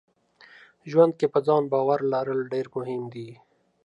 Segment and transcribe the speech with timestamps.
[0.89, 3.29] ژوند کې په ځان باور لرل ډېر مهم دي.